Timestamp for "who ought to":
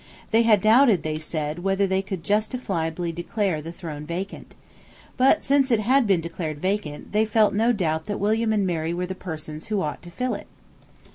9.67-10.09